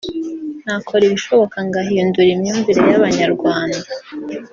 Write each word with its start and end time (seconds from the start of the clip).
nakora 0.65 1.03
ibishoboka 1.05 1.57
ngahindura 1.67 2.29
imyumvire 2.35 2.81
y’Abanyarwanda 2.89 3.79